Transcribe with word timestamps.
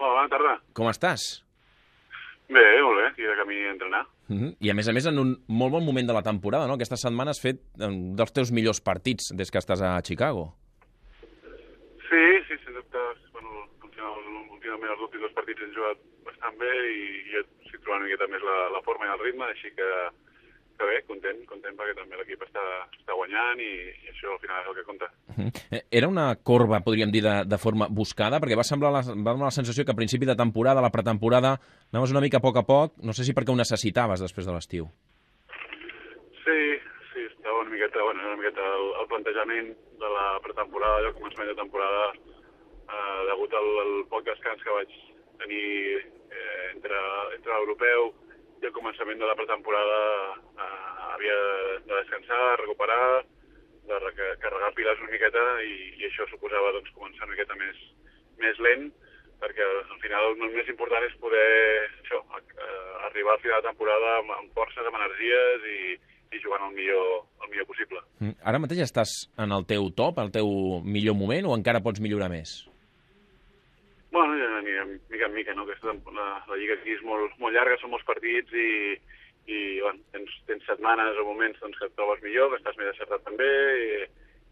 Hola, 0.00 0.14
bona 0.16 0.30
tarda. 0.32 0.52
Com 0.72 0.88
estàs? 0.88 1.22
Bé, 2.48 2.62
molt 2.80 2.96
bé, 2.96 3.02
aquí 3.10 3.26
de 3.28 3.34
camí 3.36 3.58
a 3.66 3.72
entrenar. 3.74 4.00
Uh 4.30 4.36
-huh. 4.36 4.56
I 4.64 4.70
a 4.70 4.74
més 4.74 4.88
a 4.88 4.92
més 4.92 5.06
en 5.06 5.18
un 5.18 5.36
molt 5.46 5.72
bon 5.72 5.84
moment 5.84 6.06
de 6.08 6.14
la 6.14 6.22
temporada, 6.22 6.66
no? 6.66 6.74
Aquesta 6.74 6.96
setmana 6.96 7.30
has 7.30 7.40
fet 7.40 7.60
un 7.78 8.16
dels 8.16 8.32
teus 8.32 8.50
millors 8.50 8.80
partits 8.80 9.24
des 9.36 9.50
que 9.50 9.58
estàs 9.58 9.82
a 9.82 10.00
Chicago. 10.02 10.54
Sí, 12.08 12.24
sí, 12.48 12.54
sens 12.64 12.76
dubte, 12.76 12.98
bueno, 13.32 13.68
últimament 14.54 14.90
els 14.90 15.02
últims 15.02 15.22
dos 15.22 15.32
partits 15.32 15.60
hem 15.60 15.74
jugat 15.74 15.98
bastant 16.24 16.56
bé 16.58 16.72
i, 16.92 17.04
i 17.30 17.32
estic 17.66 17.80
trobant 17.82 18.00
una 18.00 18.08
miqueta 18.08 18.26
més 18.32 18.42
la, 18.42 18.58
la 18.76 18.82
forma 18.82 19.04
i 19.04 19.12
el 19.12 19.24
ritme, 19.26 19.44
així 19.44 19.68
que, 19.76 19.90
que 20.80 20.88
bé, 20.88 21.00
content, 21.04 21.40
content 21.48 21.76
perquè 21.76 21.92
també 21.98 22.16
l'equip 22.16 22.40
està, 22.46 22.62
està 22.96 23.16
guanyant 23.18 23.60
i, 23.60 23.70
i 24.00 24.08
això 24.08 24.32
al 24.32 24.40
final 24.40 24.62
és 24.62 24.68
el 24.70 24.76
que 24.78 24.84
compta. 24.88 25.08
Uh 25.28 25.34
-huh. 25.36 25.82
Era 26.00 26.08
una 26.08 26.26
corba, 26.50 26.80
podríem 26.80 27.12
dir, 27.12 27.22
de, 27.22 27.34
de 27.44 27.58
forma 27.58 27.88
buscada, 27.90 28.40
perquè 28.40 28.56
va 28.56 28.64
semblar 28.64 28.90
la, 28.92 29.02
va 29.04 29.34
donar 29.36 29.50
la 29.50 29.58
sensació 29.58 29.84
que 29.84 29.92
a 29.92 30.00
principi 30.00 30.24
de 30.24 30.36
temporada, 30.36 30.80
la 30.80 30.94
pretemporada, 30.96 31.60
anaves 31.92 32.12
una 32.12 32.24
mica 32.24 32.38
a 32.38 32.46
poc 32.46 32.56
a 32.56 32.62
poc, 32.62 32.96
no 33.02 33.12
sé 33.12 33.24
si 33.24 33.34
perquè 33.34 33.52
ho 33.52 33.56
necessitaves 33.56 34.20
després 34.20 34.46
de 34.46 34.52
l'estiu. 34.52 34.84
Sí, 36.44 36.60
sí, 37.12 37.20
estava 37.28 37.60
una 37.60 37.70
miqueta, 37.70 38.02
bueno, 38.02 38.20
una 38.24 38.36
miqueta 38.36 38.64
el, 38.78 38.86
el 39.00 39.06
plantejament 39.12 39.68
de 40.02 40.08
la 40.16 40.40
pretemporada, 40.40 41.08
el 41.08 41.14
començament 41.14 41.48
de 41.52 41.60
temporada, 41.62 42.02
eh, 42.88 43.20
degut 43.28 43.52
al, 43.52 43.70
al 43.84 43.94
poc 44.08 44.24
descans 44.24 44.62
que 44.64 44.76
vaig 44.78 44.90
tenir 45.44 45.68
eh, 46.32 46.72
entre, 46.74 46.98
entre 47.36 47.52
l'europeu 47.52 48.14
i 48.60 48.68
el 48.68 48.74
començament 48.76 49.20
de 49.20 49.28
la 49.28 49.36
pretemporada 49.38 50.00
eh, 50.36 50.70
havia 51.14 51.36
de 51.86 51.94
descansar, 51.94 52.40
recuperar, 52.60 53.22
de 53.90 54.00
carregar 54.42 54.74
piles 54.76 55.00
una 55.02 55.10
miqueta 55.10 55.44
i, 55.66 55.72
i 55.98 56.08
això 56.08 56.26
suposava 56.30 56.74
doncs, 56.76 56.92
començar 56.96 57.26
una 57.26 57.34
miqueta 57.34 57.56
més, 57.58 57.78
més 58.42 58.60
lent 58.62 58.90
perquè 59.40 59.64
al 59.64 60.00
final 60.02 60.34
el 60.34 60.52
més 60.52 60.68
important 60.68 61.04
és 61.06 61.16
poder 61.20 61.46
això, 62.02 62.20
arribar 63.08 63.34
al 63.34 63.42
final 63.42 63.62
de 63.62 63.68
temporada 63.70 64.16
amb, 64.20 64.34
amb 64.36 64.56
forces, 64.56 64.84
amb 64.84 64.98
energies 65.00 65.64
i, 65.70 65.78
i 66.36 66.42
jugant 66.44 66.66
el 66.68 66.74
millor, 66.76 67.24
el 67.42 67.52
millor 67.52 67.68
possible. 67.70 68.02
Mm. 68.20 68.36
Ara 68.52 68.60
mateix 68.62 68.84
estàs 68.84 69.14
en 69.40 69.56
el 69.56 69.64
teu 69.70 69.88
top, 69.96 70.20
el 70.22 70.32
teu 70.34 70.50
millor 70.84 71.16
moment, 71.18 71.48
o 71.48 71.56
encara 71.56 71.82
pots 71.84 72.04
millorar 72.04 72.30
més? 72.32 72.60
Bueno, 74.10 74.34
ja, 74.34 74.84
mica, 75.08 75.26
en 75.26 75.34
mica, 75.34 75.54
no? 75.54 75.62
Aquesta, 75.62 75.94
la, 76.14 76.28
la 76.48 76.56
lliga 76.58 76.74
aquí 76.74 76.96
és 76.96 77.02
molt, 77.06 77.36
molt 77.38 77.54
llarga, 77.54 77.78
són 77.78 77.92
molts 77.92 78.06
partits 78.08 78.50
i, 78.50 78.96
i 79.46 79.58
bueno, 79.82 80.02
tens, 80.14 80.32
tens 80.48 80.66
setmanes 80.66 81.18
o 81.20 81.26
moments 81.28 81.60
doncs, 81.62 81.78
que 81.78 81.86
et 81.86 81.94
trobes 81.98 82.22
millor, 82.24 82.50
que 82.50 82.58
estàs 82.58 82.78
més 82.80 82.90
acertat 82.90 83.22
també 83.26 83.50
i, 83.84 84.00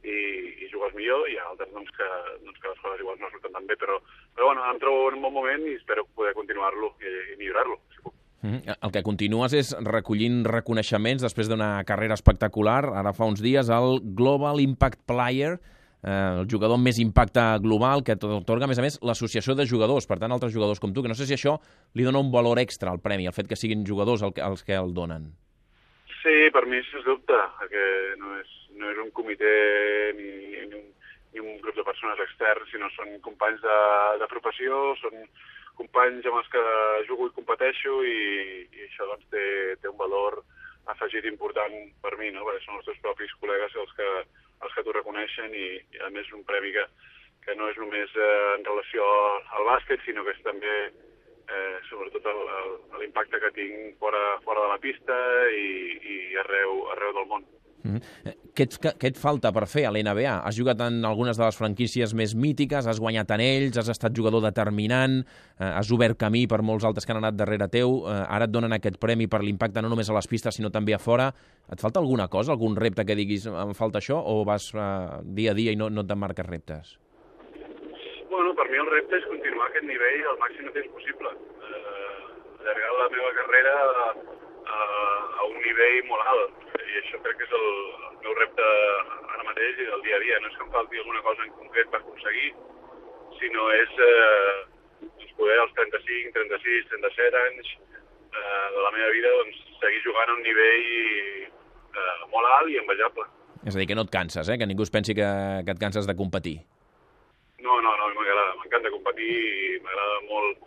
i, 0.07 0.17
i 0.63 0.71
jugues 0.71 0.95
millor, 0.95 1.27
i 1.31 1.39
altres 1.43 1.73
doncs, 1.75 1.91
que, 1.97 2.09
doncs, 2.45 2.61
que 2.63 2.71
les 2.71 2.85
coses 2.85 3.03
igual 3.03 3.19
no 3.19 3.31
surten 3.33 3.57
tan 3.57 3.67
bé, 3.67 3.77
però, 3.81 3.99
però 4.37 4.53
bueno, 4.53 4.63
em 4.71 4.79
trobo 4.83 5.09
en 5.11 5.19
un 5.19 5.27
bon 5.27 5.35
moment 5.41 5.67
i 5.67 5.75
espero 5.79 6.07
poder 6.15 6.37
continuar-lo 6.39 6.95
i, 7.03 7.15
i 7.35 7.39
millorar-lo, 7.41 7.81
si 7.95 8.03
puc. 8.05 8.15
Mm 8.41 8.53
-hmm. 8.55 8.77
El 8.87 8.93
que 8.93 9.03
continues 9.03 9.53
és 9.53 9.75
recollint 9.83 10.45
reconeixements 10.47 11.23
després 11.23 11.49
d'una 11.49 11.83
carrera 11.85 12.15
espectacular. 12.15 12.85
Ara 12.95 13.13
fa 13.13 13.25
uns 13.25 13.43
dies 13.43 13.69
el 13.69 13.99
Global 14.15 14.61
Impact 14.61 15.01
Player, 15.07 15.59
eh, 16.03 16.41
el 16.41 16.47
jugador 16.51 16.79
més 16.83 17.01
impacte 17.03 17.43
global 17.65 18.05
que 18.07 18.17
t'otorga, 18.17 18.69
a 18.69 18.71
més 18.71 18.79
a 18.79 18.85
més, 18.85 18.99
l'associació 19.03 19.57
de 19.59 19.67
jugadors, 19.67 20.07
per 20.07 20.19
tant, 20.21 20.33
altres 20.33 20.55
jugadors 20.55 20.81
com 20.83 20.95
tu, 20.95 21.03
que 21.03 21.11
no 21.11 21.19
sé 21.19 21.27
si 21.27 21.37
això 21.37 21.59
li 21.95 22.07
dona 22.07 22.23
un 22.23 22.33
valor 22.35 22.61
extra 22.63 22.93
al 22.93 23.03
premi, 23.03 23.27
el 23.27 23.37
fet 23.37 23.51
que 23.51 23.59
siguin 23.59 23.87
jugadors 23.87 24.23
el 24.23 24.35
que, 24.37 24.45
els 24.45 24.65
que 24.65 24.79
el 24.79 24.95
donen. 24.95 25.31
Sí, 26.23 26.51
per 26.55 26.67
mi, 26.67 26.81
sens 26.91 27.07
dubte, 27.07 27.37
perquè 27.61 27.85
no 28.21 28.35
és, 28.41 28.55
no 28.79 28.91
és 28.93 29.03
un 29.03 29.13
comitè 29.17 29.55
ni, 30.19 30.31
ni, 30.67 30.81
un, 30.81 30.89
ni 31.35 31.45
un 31.45 31.61
grup 31.63 31.79
de 31.79 31.87
persones 31.87 32.21
externs, 32.27 32.71
sinó 32.73 32.91
són 32.97 33.15
companys 33.25 33.63
de, 33.63 33.79
de 34.23 34.31
professió, 34.31 34.83
són 35.03 35.23
companys 35.79 36.27
amb 36.27 36.41
els 36.41 36.51
que 36.51 36.63
jugo 37.07 37.29
i 37.29 37.35
competeixo 37.37 38.01
i, 38.03 38.19
i 38.67 38.87
això 38.89 39.07
doncs, 39.07 39.29
té, 39.31 39.45
té 39.79 39.91
un 39.91 39.99
valor 40.01 40.41
afegit 40.91 41.27
important 41.29 41.75
per 42.03 42.17
mi, 42.19 42.33
no? 42.35 42.43
perquè 42.47 42.65
són 42.65 42.81
els 42.81 42.89
teus 42.89 43.01
propis 43.05 43.35
col·legues 43.39 43.77
els 43.79 43.95
que, 43.95 44.09
els 44.65 44.75
que 44.75 44.85
t'ho 44.85 44.95
reconeixen 44.97 45.55
i, 45.55 45.69
i 45.95 46.03
a 46.05 46.11
més 46.15 46.27
és 46.27 46.37
un 46.37 46.45
premi 46.49 46.73
que, 46.75 46.85
que 47.47 47.57
no 47.59 47.69
és 47.73 47.79
només 47.81 48.17
eh, 48.17 48.31
en 48.57 48.67
relació 48.67 49.07
al 49.59 49.69
bàsquet, 49.69 50.03
sinó 50.05 50.25
que 50.27 50.35
és 50.37 50.43
també 50.47 50.75
eh, 51.49 51.79
sobretot 51.89 52.27
l'impacte 53.01 53.41
que 53.41 53.55
tinc 53.57 53.97
fora, 54.03 54.25
fora 54.45 54.67
de 54.67 54.73
la 54.75 54.83
pista 54.83 55.17
i, 55.55 55.71
i 55.99 56.19
arreu, 56.45 56.85
arreu 56.95 57.17
del 57.21 57.31
món. 57.31 57.49
Mm 57.85 57.95
-hmm. 57.95 58.35
què, 58.55 58.63
et, 58.67 58.75
què 58.99 59.07
et 59.07 59.17
falta 59.17 59.53
per 59.53 59.67
fer 59.67 59.87
a 59.87 59.91
l'NBA? 59.91 60.43
Has 60.45 60.57
jugat 60.59 60.81
en 60.81 61.05
algunes 61.05 61.37
de 61.37 61.45
les 61.45 61.57
franquícies 61.57 62.15
més 62.15 62.35
mítiques, 62.35 62.87
has 62.87 63.01
guanyat 63.01 63.31
anells, 63.31 63.79
has 63.79 63.89
estat 63.89 64.13
jugador 64.17 64.43
determinant, 64.43 65.25
eh, 65.61 65.65
has 65.65 65.91
obert 65.93 66.19
camí 66.19 66.47
per 66.47 66.63
molts 66.63 66.85
altres 66.85 67.07
que 67.07 67.13
han 67.13 67.19
anat 67.25 67.37
darrere 67.37 67.69
teu, 67.69 68.05
eh, 68.07 68.25
ara 68.29 68.45
et 68.45 68.51
donen 68.51 68.73
aquest 68.73 68.99
premi 68.99 69.27
per 69.29 69.43
l'impacte 69.43 69.81
no 69.83 69.89
només 69.89 70.11
a 70.11 70.15
les 70.15 70.27
pistes 70.27 70.55
sinó 70.55 70.71
també 70.71 70.95
a 70.95 70.99
fora. 70.99 71.33
Et 71.73 71.81
falta 71.81 72.01
alguna 72.01 72.29
cosa, 72.29 72.53
algun 72.53 72.77
repte 72.77 73.05
que 73.05 73.15
diguis 73.15 73.47
em 73.47 73.75
falta 73.75 73.99
això 73.99 74.21
o 74.25 74.45
vas 74.45 74.75
eh, 74.75 75.23
dia 75.25 75.53
a 75.53 75.55
dia 75.55 75.73
i 75.73 75.77
no, 75.77 75.89
no 75.89 76.01
et 76.01 76.17
marques 76.17 76.47
reptes? 76.47 76.99
Per 78.59 78.67
mi 78.67 78.79
el 78.83 78.89
repte 78.91 79.15
és 79.21 79.27
continuar 79.31 79.69
aquest 79.69 79.85
nivell 79.87 80.25
el 80.33 80.39
màxim 80.41 80.67
de 80.67 80.73
temps 80.75 80.95
possible. 80.95 81.31
Eh, 81.63 82.15
allargar 82.61 82.95
la 82.99 83.09
meva 83.13 83.29
carrera 83.37 83.75
a, 83.81 84.07
a, 84.77 84.79
a 85.39 85.45
un 85.47 85.61
nivell 85.63 85.99
molt 86.09 86.31
alt 86.33 86.65
i 86.89 86.97
això 86.99 87.21
crec 87.23 87.39
que 87.39 87.47
és 87.47 87.53
el, 87.59 87.69
el 88.09 88.17
meu 88.25 88.35
repte 88.39 88.65
ara 88.67 89.47
mateix 89.47 89.79
i 89.79 89.87
del 89.87 90.03
dia 90.07 90.17
a 90.19 90.23
dia. 90.25 90.41
No 90.43 90.51
és 90.51 90.57
que 90.57 90.67
em 90.67 90.73
falti 90.75 90.99
alguna 91.03 91.23
cosa 91.27 91.47
en 91.47 91.53
concret 91.61 91.93
per 91.93 92.01
aconseguir, 92.01 92.51
sinó 93.39 93.69
és 93.77 94.01
eh, 94.09 94.57
doncs 95.05 95.37
poder 95.39 95.59
als 95.63 95.77
35, 95.79 96.33
36, 96.35 96.89
37 96.95 97.43
anys 97.45 97.71
eh, 97.71 98.67
de 98.75 98.83
la 98.83 98.95
meva 98.97 99.13
vida 99.15 99.35
doncs, 99.37 99.61
seguir 99.79 100.03
jugant 100.09 100.33
a 100.33 100.35
un 100.35 100.43
nivell 100.43 100.89
eh, 101.47 102.17
molt 102.35 102.51
alt 102.57 102.75
i 102.75 102.81
envejable. 102.83 103.29
És 103.63 103.77
a 103.77 103.79
dir, 103.79 103.87
que 103.91 103.99
no 103.99 104.07
et 104.09 104.13
canses, 104.19 104.51
eh? 104.51 104.59
que 104.59 104.67
ningú 104.67 104.83
es 104.83 104.93
pensi 104.95 105.15
que, 105.15 105.31
que 105.63 105.77
et 105.77 105.83
canses 105.87 106.11
de 106.11 106.19
competir. 106.19 106.57
No, 107.65 107.81
no, 107.83 107.93
no, 107.99 108.09
m'agrada, 108.15 108.55
m'encanta 108.61 108.95
competir 108.95 109.33
m'agrada 109.83 110.19
molt 110.29 110.67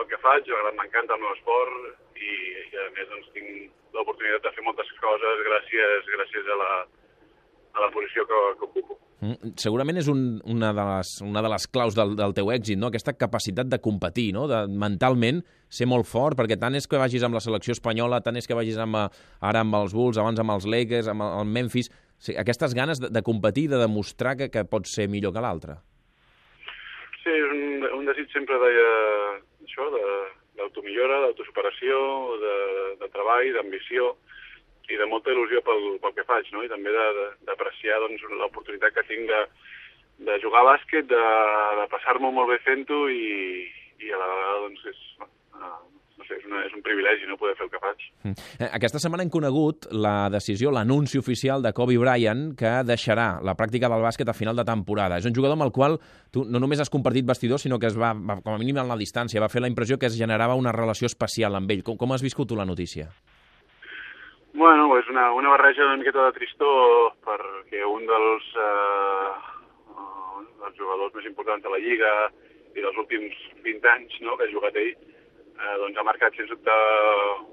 el 0.00 0.06
que 0.10 0.20
faig, 0.22 0.48
m'encanta 0.76 1.16
el 1.16 1.22
meu 1.22 1.32
esport 1.34 2.20
i, 2.20 2.32
i 2.70 2.80
a 2.84 2.88
més 2.96 3.08
doncs, 3.10 3.30
tinc 3.36 3.94
l'oportunitat 3.96 4.44
de 4.46 4.52
fer 4.56 4.64
moltes 4.66 4.90
coses 5.00 5.44
gràcies, 5.46 6.10
gràcies 6.14 6.50
a 6.50 6.58
la, 6.60 6.72
a 7.74 7.86
la 7.86 7.90
posició 7.94 8.26
que, 8.28 8.42
que 8.58 8.68
ocupo. 8.68 8.98
Mm, 9.20 9.52
segurament 9.60 10.00
és 10.00 10.08
un, 10.08 10.20
una, 10.48 10.70
de 10.76 10.84
les, 10.90 11.10
una 11.26 11.42
de 11.44 11.50
les 11.52 11.66
claus 11.68 11.96
del, 11.96 12.14
del 12.16 12.36
teu 12.36 12.52
èxit, 12.54 12.78
no? 12.80 12.88
aquesta 12.92 13.16
capacitat 13.16 13.68
de 13.72 13.80
competir, 13.82 14.30
no? 14.36 14.46
de 14.48 14.62
mentalment 14.70 15.42
ser 15.68 15.88
molt 15.90 16.08
fort, 16.08 16.38
perquè 16.38 16.56
tant 16.60 16.78
és 16.78 16.88
que 16.88 17.00
vagis 17.00 17.26
amb 17.26 17.36
la 17.36 17.44
selecció 17.44 17.76
espanyola, 17.76 18.22
tant 18.24 18.38
és 18.40 18.48
que 18.48 18.56
vagis 18.56 18.80
amb, 18.80 18.96
ara 18.96 19.64
amb 19.64 19.76
els 19.82 19.96
Bulls, 19.96 20.20
abans 20.20 20.40
amb 20.40 20.56
els 20.56 20.68
Lakers, 20.68 21.10
amb 21.12 21.26
el 21.26 21.52
Memphis, 21.52 21.92
aquestes 22.40 22.76
ganes 22.76 23.00
de, 23.02 23.12
de 23.12 23.24
competir, 23.26 23.68
de 23.72 23.80
demostrar 23.80 24.36
que, 24.40 24.48
que 24.52 24.64
pots 24.68 24.96
ser 24.96 25.08
millor 25.12 25.36
que 25.36 25.44
l'altre. 25.44 25.80
És 27.30 27.52
un, 27.54 27.86
un 28.00 28.08
desig 28.08 28.32
sempre 28.34 28.58
de, 28.62 28.70
això, 29.66 29.86
d'automillora, 30.58 31.20
d'autosuperació, 31.24 32.00
de, 32.42 32.54
de 33.00 33.10
treball, 33.14 33.52
d'ambició 33.56 34.14
i 34.90 34.98
de 34.98 35.06
molta 35.06 35.30
il·lusió 35.30 35.62
pel, 35.66 35.84
pel 36.02 36.14
que 36.16 36.26
faig, 36.26 36.48
no? 36.54 36.64
i 36.66 36.70
també 36.72 36.90
d'apreciar 37.46 38.00
doncs, 38.02 38.24
l'oportunitat 38.40 38.96
que 38.96 39.06
tinc 39.06 39.30
de, 39.30 39.42
de 40.26 40.38
jugar 40.42 40.64
a 40.64 40.70
bàsquet, 40.72 41.06
de, 41.10 41.22
de 41.80 41.86
passar-m'ho 41.92 42.32
molt 42.34 42.50
bé 42.50 42.58
fent-ho 42.66 43.04
i, 43.14 43.68
i 44.02 44.10
a 44.10 44.18
la 44.18 44.30
vegada 44.32 44.64
doncs, 44.66 44.88
és, 44.90 45.04
és, 46.36 46.44
una, 46.48 46.62
és 46.66 46.74
un 46.76 46.82
privilegi 46.86 47.28
no 47.28 47.38
poder 47.40 47.56
fer 47.58 47.66
el 47.66 47.72
que 47.72 47.80
faig. 47.82 48.04
Aquesta 48.70 49.00
setmana 49.02 49.24
hem 49.26 49.32
conegut 49.32 49.88
la 49.92 50.28
decisió, 50.32 50.72
l'anunci 50.74 51.18
oficial 51.20 51.64
de 51.64 51.72
Kobe 51.76 51.98
Bryant 52.00 52.50
que 52.58 52.72
deixarà 52.86 53.32
la 53.46 53.56
pràctica 53.58 53.90
del 53.92 54.04
bàsquet 54.04 54.30
a 54.30 54.36
final 54.36 54.58
de 54.58 54.66
temporada. 54.68 55.18
És 55.18 55.28
un 55.28 55.36
jugador 55.36 55.58
amb 55.58 55.66
el 55.68 55.74
qual 55.74 55.98
tu 56.32 56.44
no 56.46 56.62
només 56.62 56.80
has 56.80 56.92
compartit 56.92 57.26
vestidor, 57.26 57.60
sinó 57.62 57.78
que 57.78 57.90
es 57.90 57.98
va, 57.98 58.12
va 58.14 58.40
com 58.44 58.54
a 58.54 58.60
mínim 58.60 58.80
a 58.80 58.86
la 58.86 58.98
distància, 59.00 59.42
va 59.42 59.52
fer 59.52 59.64
la 59.64 59.70
impressió 59.70 59.98
que 59.98 60.10
es 60.10 60.18
generava 60.18 60.58
una 60.58 60.72
relació 60.76 61.10
especial 61.10 61.58
amb 61.58 61.70
ell. 61.70 61.84
Com, 61.86 61.98
com 62.00 62.16
has 62.16 62.24
viscut 62.24 62.50
tu 62.50 62.58
la 62.58 62.68
notícia? 62.68 63.10
Bueno, 64.52 64.88
és 64.98 65.06
una, 65.08 65.30
una 65.32 65.52
barreja 65.54 65.86
una 65.86 66.00
miqueta 66.00 66.24
de 66.26 66.34
tristor 66.34 67.12
perquè 67.24 67.84
un 67.86 68.02
dels, 68.08 68.48
eh, 68.58 69.28
dels 70.58 70.80
jugadors 70.80 71.14
més 71.14 71.28
importants 71.30 71.62
de 71.64 71.70
la 71.70 71.78
Lliga 71.78 72.10
i 72.74 72.82
dels 72.82 72.98
últims 72.98 73.36
20 73.64 73.92
anys 73.94 74.18
no, 74.26 74.36
que 74.36 74.48
ha 74.48 74.52
jugat 74.52 74.76
ell, 74.82 74.92
eh, 75.60 75.76
doncs 75.82 75.98
ha 75.98 76.06
marcat 76.06 76.36
sens 76.36 76.50
dubte 76.50 76.76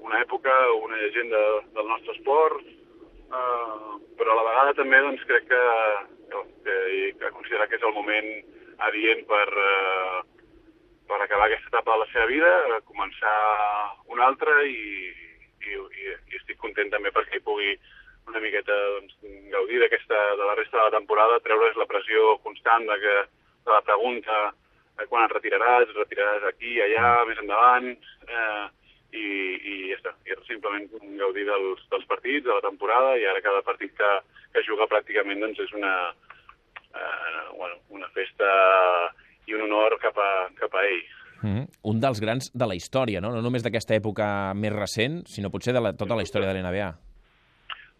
una 0.06 0.20
època, 0.22 0.54
una 0.80 0.96
llegenda 0.96 1.40
del 1.76 1.90
nostre 1.90 2.14
esport, 2.16 2.64
eh, 2.64 3.76
però 4.18 4.32
a 4.32 4.38
la 4.40 4.46
vegada 4.48 4.76
també 4.80 5.02
doncs, 5.04 5.26
crec 5.28 5.48
que, 5.50 5.62
que, 6.64 6.78
que 7.20 7.36
considerar 7.36 7.68
que 7.68 7.78
és 7.78 7.86
el 7.86 7.94
moment 7.96 8.30
adient 8.88 9.24
per, 9.28 9.46
eh, 9.66 10.18
per 11.08 11.20
acabar 11.20 11.48
aquesta 11.48 11.72
etapa 11.72 11.94
de 11.94 12.04
la 12.04 12.10
seva 12.12 12.26
vida, 12.30 12.52
començar 12.88 13.36
una 14.14 14.26
altra 14.28 14.60
i, 14.64 15.08
i, 15.66 15.76
i, 15.76 16.12
i 16.32 16.40
estic 16.40 16.60
content 16.62 16.92
també 16.92 17.12
perquè 17.14 17.38
hi 17.38 17.44
pugui 17.44 17.74
una 18.28 18.40
miqueta 18.44 18.76
doncs, 18.98 19.16
gaudir 19.52 19.80
d'aquesta 19.80 20.18
de 20.36 20.46
la 20.46 20.56
resta 20.58 20.76
de 20.76 20.84
la 20.84 20.96
temporada, 20.98 21.40
treure's 21.44 21.78
la 21.80 21.88
pressió 21.88 22.36
constant 22.44 22.84
de, 22.88 22.98
que, 23.04 23.14
de 23.64 23.72
la 23.72 23.84
pregunta 23.86 24.40
quan 25.06 25.26
et 25.26 25.36
retiraràs, 25.36 25.88
et 25.88 25.96
retiraràs 25.96 26.48
aquí, 26.48 26.80
allà, 26.82 27.24
més 27.28 27.38
endavant, 27.42 27.88
eh, 28.26 28.64
i, 29.12 29.26
i 29.56 29.74
ja 29.92 29.98
està. 29.98 30.14
I 30.26 30.36
simplement 30.48 30.88
gaudir 31.20 31.46
dels, 31.48 31.84
dels 31.92 32.08
partits, 32.10 32.46
de 32.46 32.54
la 32.54 32.64
temporada, 32.64 33.14
i 33.16 33.26
ara 33.28 33.44
cada 33.44 33.62
partit 33.66 33.94
que, 33.96 34.10
que 34.54 34.64
juga 34.66 34.88
pràcticament 34.90 35.40
doncs, 35.44 35.62
és 35.64 35.72
una, 35.78 35.94
eh, 36.94 37.46
bueno, 37.54 37.78
una 37.94 38.10
festa 38.16 38.50
i 39.48 39.56
un 39.56 39.64
honor 39.68 39.96
cap 40.02 40.18
a, 40.18 40.48
cap 40.58 40.74
a 40.74 40.84
ell. 40.84 41.04
Mm 41.40 41.54
-hmm. 41.54 41.66
Un 41.82 42.00
dels 42.00 42.20
grans 42.20 42.50
de 42.52 42.66
la 42.66 42.74
història, 42.74 43.20
no? 43.20 43.30
No 43.30 43.40
només 43.42 43.62
d'aquesta 43.62 43.94
època 43.94 44.54
més 44.54 44.72
recent, 44.72 45.26
sinó 45.26 45.50
potser 45.50 45.72
de 45.72 45.80
la, 45.80 45.92
tota 45.92 46.16
la 46.16 46.22
història 46.22 46.48
de 46.48 46.54
l'NBA. 46.54 46.90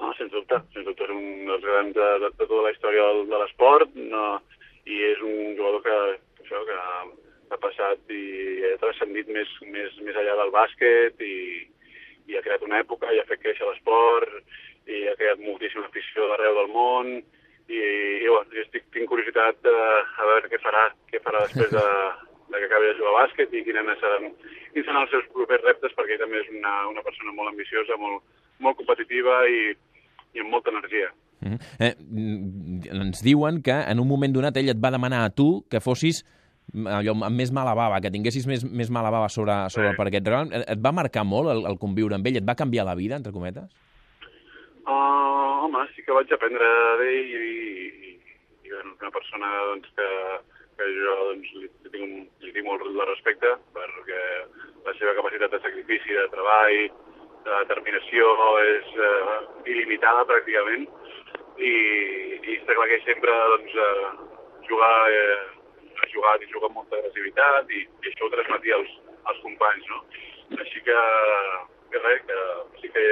No, 0.01 0.13
sens 0.15 0.33
dubte. 0.33 0.57
Sens 0.75 0.85
dubte 0.85 1.05
és 1.05 1.11
un 1.11 1.47
dels 1.47 1.65
grans 1.65 1.95
de, 1.95 2.09
de, 2.23 2.31
de 2.39 2.47
tota 2.47 2.63
la 2.63 2.71
història 2.71 3.03
del, 3.03 3.29
de 3.29 3.39
l'esport 3.39 3.95
no, 3.95 4.43
i 4.87 4.97
és 5.13 5.21
un 5.23 5.57
jugador 5.57 5.83
que, 5.83 5.99
això, 6.49 6.65
que 6.65 7.55
ha 7.55 7.59
passat 7.61 8.13
i 8.13 8.25
ha 8.73 8.77
transcendit 8.81 9.29
més, 9.33 9.51
més, 9.69 9.93
més 10.05 10.17
enllà 10.17 10.37
del 10.41 10.53
bàsquet 10.55 11.21
i, 11.25 11.37
i 12.29 12.37
ha 12.37 12.45
creat 12.45 12.65
una 12.65 12.81
època 12.81 13.13
i 13.13 13.21
ha 13.21 13.27
fet 13.29 13.43
créixer 13.45 13.69
l'esport 13.69 14.41
i 14.89 15.05
ha 15.09 15.17
creat 15.21 15.41
moltíssima 15.45 15.87
afició 15.89 16.29
d'arreu 16.29 16.57
del 16.61 16.73
món 16.73 17.11
i, 17.69 17.81
i 18.25 18.29
bueno, 18.29 18.49
jo 18.53 18.65
estic, 18.65 18.89
tinc 18.97 19.09
curiositat 19.11 19.61
de, 19.65 19.77
a 19.77 20.29
veure 20.33 20.49
què 20.49 20.61
farà, 20.63 20.89
què 21.13 21.21
farà 21.25 21.45
després 21.45 21.73
de, 21.75 21.85
de 22.49 22.61
que 22.63 22.69
acabi 22.69 22.89
de 22.89 22.97
jugar 22.97 23.13
a 23.13 23.19
bàsquet 23.23 23.53
i 23.53 23.65
quins 23.67 24.01
seran, 24.01 24.31
quins 24.73 24.87
seran 24.87 25.03
els 25.03 25.13
seus 25.13 25.29
propers 25.35 25.65
reptes, 25.67 25.93
perquè 25.97 26.17
ell 26.17 26.25
també 26.25 26.41
és 26.41 26.49
una, 26.55 26.75
una 26.89 27.05
persona 27.05 27.37
molt 27.37 27.53
ambiciosa, 27.53 28.01
molt, 28.01 28.25
molt 28.65 28.81
competitiva 28.81 29.43
i, 29.53 29.61
i 30.33 30.45
amb 30.45 30.57
molta 30.57 30.73
energia. 30.73 31.13
Mm 31.39 31.53
-hmm. 31.53 31.61
eh, 31.87 31.95
ens 32.97 33.23
diuen 33.23 33.63
que 33.63 33.77
en 33.93 34.01
un 34.01 34.09
moment 34.09 34.33
donat 34.33 34.57
ell 34.57 34.73
et 34.73 34.81
va 34.85 34.91
demanar 34.91 35.23
a 35.25 35.31
tu 35.31 35.63
que 35.71 35.81
fossis 35.81 36.25
allò 36.99 37.15
amb 37.17 37.37
més 37.37 37.53
mala 37.55 37.75
bava, 37.79 38.01
que 38.05 38.13
tinguessis 38.13 38.47
més, 38.51 38.65
més 38.65 38.91
mala 38.93 39.13
bava 39.15 39.29
sobre, 39.33 39.55
sobre 39.73 39.89
sí. 39.89 39.93
el 39.95 40.01
parquet. 40.01 40.29
Et, 40.29 40.65
et 40.75 40.83
va 40.85 40.93
marcar 40.93 41.25
molt 41.25 41.53
el, 41.55 41.65
el 41.71 41.79
conviure 41.81 42.19
amb 42.19 42.29
ell? 42.29 42.41
Et 42.41 42.49
va 42.49 42.59
canviar 42.59 42.87
la 42.89 42.97
vida, 42.99 43.17
entre 43.17 43.33
cometes? 43.33 43.69
Uh, 44.89 45.65
home, 45.65 45.85
sí 45.95 46.05
que 46.05 46.17
vaig 46.17 46.31
aprendre 46.33 46.69
d'ell 47.01 47.35
i, 47.37 47.51
i, 48.09 48.15
i 48.65 48.73
bueno, 48.73 48.95
una 49.01 49.13
persona 49.13 49.51
doncs, 49.73 49.91
que, 49.97 50.09
que 50.79 50.89
jo 50.97 51.19
doncs, 51.33 51.51
li, 51.57 51.69
li, 51.85 51.93
tinc, 51.93 52.31
li 52.45 52.55
tinc 52.55 52.69
molt 52.69 52.87
de 52.87 53.09
respecte 53.11 53.53
perquè 53.77 54.23
la 54.87 54.97
seva 55.01 55.17
capacitat 55.19 55.53
de 55.53 55.61
sacrifici, 55.65 56.17
de 56.17 56.25
treball, 56.33 56.81
de 57.45 57.61
determinació 57.65 58.33
és 58.65 58.97
eh, 58.97 59.37
il·limitada 59.73 60.25
pràcticament 60.29 60.89
i, 61.59 61.75
i 62.39 62.57
està 62.57 62.77
clar 62.77 62.89
que 62.91 63.01
sempre 63.05 63.37
doncs, 63.55 63.77
eh, 63.85 64.11
jugar, 64.69 64.95
eh, 65.13 65.58
ha 66.09 66.15
jugat 66.15 66.43
i 66.43 66.51
juga 66.53 66.69
amb 66.69 66.79
molta 66.81 66.97
agressivitat 66.97 67.71
i, 67.71 67.83
i 67.85 68.11
això 68.11 68.27
ho 68.27 68.33
transmetia 68.33 68.77
als, 68.79 68.93
als 69.31 69.41
companys, 69.45 69.85
no? 69.93 69.99
Així 70.59 70.81
que, 70.87 71.01
que 71.93 72.03
res, 72.05 72.23
que 72.29 72.39
sí 72.81 72.93
que 72.95 73.05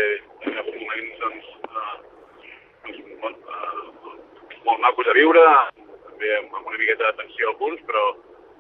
en 0.48 0.56
alguns 0.56 0.80
moments 0.80 1.18
doncs, 1.24 1.50
eh, 1.68 1.96
doncs, 2.86 3.02
molt, 3.20 3.36
eh, 3.52 4.54
molt 4.64 4.80
macos 4.86 5.10
a 5.12 5.16
viure, 5.18 5.44
també 6.08 6.32
amb, 6.38 6.56
una 6.62 6.80
miqueta 6.80 7.04
d'atenció 7.04 7.52
a 7.52 7.58
punts, 7.60 7.84
però, 7.90 8.06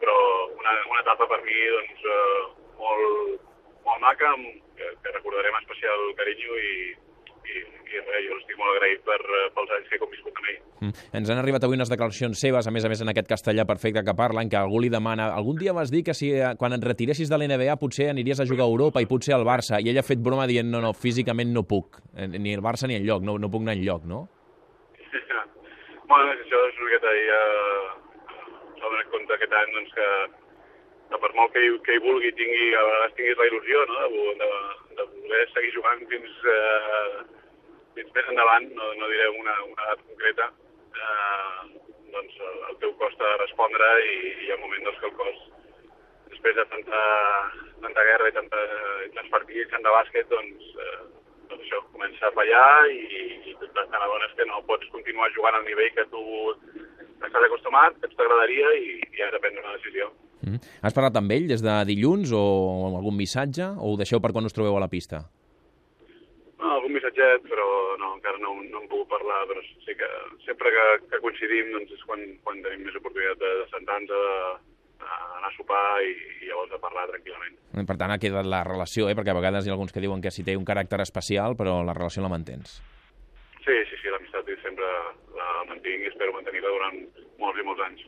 però 0.02 0.18
una, 0.58 0.76
una 0.92 1.02
etapa 1.06 1.28
per 1.32 1.40
mi 1.48 1.56
doncs, 1.78 2.04
eh, 2.04 2.44
molt, 2.82 3.48
molt 3.88 4.04
maca, 4.04 4.34
que, 4.76 4.92
que 5.02 5.16
recordarem 5.16 5.60
especial 5.62 6.08
carinyo 6.20 6.60
i, 6.60 6.76
i, 7.52 7.62
i 7.92 8.02
res, 8.02 8.24
jo 8.26 8.36
estic 8.40 8.58
molt 8.60 8.74
agraït 8.74 9.02
per, 9.06 9.18
pels 9.56 9.74
anys 9.78 9.88
que 9.90 9.98
he 9.98 10.02
conviscut 10.02 10.40
amb 10.40 10.50
ell. 10.50 10.58
Mm. 10.76 11.04
Ens 11.20 11.32
han 11.32 11.40
arribat 11.40 11.64
avui 11.66 11.78
unes 11.78 11.90
declaracions 11.92 12.40
seves, 12.42 12.68
a 12.68 12.72
més 12.74 12.84
a 12.84 12.90
més 12.92 13.02
en 13.04 13.12
aquest 13.12 13.30
castellà 13.30 13.66
perfecte 13.68 14.02
que 14.06 14.16
parlen, 14.18 14.50
que 14.52 14.58
algú 14.60 14.82
li 14.82 14.90
demana... 14.92 15.28
Algun 15.36 15.60
dia 15.60 15.74
vas 15.76 15.92
dir 15.92 16.02
que 16.06 16.14
si 16.16 16.32
eh, 16.34 16.54
quan 16.60 16.76
et 16.76 16.84
retiressis 16.84 17.32
de 17.32 17.38
l'NBA 17.38 17.78
potser 17.80 18.10
aniries 18.12 18.40
a 18.42 18.48
jugar 18.48 18.66
a 18.66 18.72
Europa 18.72 19.02
i 19.02 19.10
potser 19.10 19.36
al 19.36 19.46
Barça, 19.48 19.80
i 19.80 19.90
ell 19.92 20.00
ha 20.00 20.06
fet 20.06 20.22
broma 20.22 20.48
dient 20.50 20.70
no, 20.70 20.82
no, 20.84 20.92
físicament 20.96 21.52
no 21.54 21.66
puc, 21.68 22.00
eh, 22.16 22.28
ni 22.36 22.54
el 22.54 22.64
Barça 22.64 22.90
ni 22.90 22.98
el 22.98 23.06
lloc, 23.08 23.24
no, 23.26 23.38
no 23.40 23.52
puc 23.52 23.66
anar 23.66 23.76
enlloc, 23.78 24.08
no? 24.10 24.26
Bueno, 26.06 26.30
això 26.30 26.66
és 26.70 26.76
una 26.78 26.90
miqueta 26.90 27.14
ja... 27.26 27.44
S'ha 28.76 28.90
donat 28.92 29.08
compte 29.10 29.34
aquest 29.34 29.54
any 29.58 29.72
doncs, 29.74 29.94
que, 29.96 30.08
que 31.10 31.18
per 31.22 31.32
molt 31.38 31.52
que 31.54 31.62
hi, 31.62 31.72
que 31.86 31.96
hi 31.96 32.02
vulgui 32.02 32.32
tingui, 32.38 32.68
a 32.74 32.84
vegades 32.88 33.16
tinguis 33.16 33.40
la 33.40 33.48
il·lusió 33.50 33.82
no? 33.90 33.98
de, 34.02 34.22
de, 34.42 34.48
de 34.98 35.06
voler 35.14 35.42
seguir 35.52 35.72
jugant 35.76 36.02
fins, 36.10 36.38
eh, 36.52 37.24
fins 37.98 38.14
més 38.16 38.30
endavant, 38.32 38.70
no, 38.78 38.92
no 39.00 39.10
diré 39.12 39.28
una, 39.34 39.56
una 39.70 39.86
edat 39.86 40.02
concreta, 40.08 40.48
eh, 41.02 41.68
doncs 42.16 42.40
el, 42.48 42.58
el 42.72 42.80
teu 42.82 42.96
costa 43.02 43.36
respondre 43.44 43.92
i, 44.06 44.16
i 44.32 44.48
hi 44.48 44.50
ha 44.50 44.58
un 44.58 44.64
moment 44.66 44.88
doncs, 44.88 45.00
que 45.02 45.10
el 45.12 45.16
cos, 45.20 45.44
després 46.32 46.58
de 46.58 46.66
tanta, 46.74 47.04
tanta 47.86 48.08
guerra 48.10 48.32
i, 48.32 48.36
tanta, 48.40 48.66
i 49.06 49.14
tants 49.14 49.32
partits, 49.36 49.70
tant 49.72 49.86
de 49.86 49.94
bàsquet, 50.00 50.28
doncs, 50.32 50.68
eh, 50.82 51.00
doncs 51.46 51.62
això, 51.62 51.82
comença 51.94 52.26
a 52.26 52.34
fallar 52.34 52.68
i, 52.90 53.00
i 53.52 53.56
tant 53.62 53.90
t'adones 53.94 54.34
que 54.38 54.50
no 54.50 54.64
pots 54.66 54.90
continuar 54.94 55.30
jugant 55.38 55.58
al 55.58 55.66
nivell 55.68 55.94
que 55.94 56.08
tu 56.10 56.22
estàs 57.26 57.42
acostumat, 57.46 57.98
que 58.02 58.10
t'agradaria 58.14 58.74
i, 58.82 58.96
i 59.14 59.22
has 59.22 59.34
de 59.34 59.42
prendre 59.42 59.62
una 59.62 59.76
decisió. 59.78 60.10
Mm. 60.44 60.60
Has 60.84 60.94
parlat 60.96 61.16
amb 61.18 61.32
ell 61.32 61.48
des 61.48 61.64
de 61.64 61.74
dilluns 61.88 62.32
o 62.36 62.44
algun 62.92 63.16
missatge 63.16 63.66
o 63.76 63.92
ho 63.92 63.96
deixeu 64.00 64.20
per 64.20 64.32
quan 64.36 64.46
us 64.48 64.56
trobeu 64.56 64.76
a 64.76 64.82
la 64.82 64.90
pista? 64.92 65.24
No, 66.60 66.70
algun 66.76 66.92
missatget, 66.96 67.44
però 67.48 67.66
no, 68.00 68.14
encara 68.18 68.40
no, 68.42 68.54
no 68.62 68.82
em 68.82 68.88
puc 68.92 69.08
parlar, 69.10 69.42
però 69.50 69.64
sí 69.64 69.96
que 69.96 70.08
sempre 70.44 70.72
que, 70.72 70.86
que 71.10 71.22
coincidim 71.24 71.72
doncs 71.74 71.96
és 71.96 72.06
quan, 72.08 72.24
quan 72.44 72.62
tenim 72.64 72.86
més 72.88 72.96
oportunitat 73.00 73.40
de, 73.42 73.52
de 73.62 73.68
sentar-nos, 73.72 74.64
anar 75.06 75.50
a 75.50 75.54
sopar 75.56 75.84
i, 76.02 76.12
i 76.42 76.50
llavors 76.50 76.72
a 76.74 76.80
parlar 76.82 77.06
tranquil·lament. 77.12 77.56
Per 77.86 77.96
tant, 77.96 78.12
ha 78.12 78.20
quedat 78.20 78.48
la 78.48 78.62
relació, 78.66 79.10
eh? 79.10 79.16
perquè 79.16 79.32
a 79.32 79.38
vegades 79.38 79.66
hi 79.66 79.70
ha 79.70 79.76
alguns 79.76 79.92
que 79.94 80.02
diuen 80.02 80.22
que 80.24 80.32
si 80.34 80.44
té 80.46 80.56
un 80.56 80.66
caràcter 80.66 81.00
especial, 81.04 81.56
però 81.58 81.78
la 81.84 81.94
relació 81.96 82.24
la 82.24 82.32
mantens. 82.32 82.80
Sí, 83.66 83.76
sí, 83.90 83.98
sí, 84.00 84.10
l'amistat 84.12 84.48
sempre 84.62 84.88
la 85.36 85.48
mantinc 85.68 86.06
i 86.06 86.10
espero 86.10 86.34
mantenir-la 86.36 86.72
durant 86.72 87.00
molts 87.46 87.62
i 87.62 87.66
molts 87.66 87.84
anys. 87.86 88.04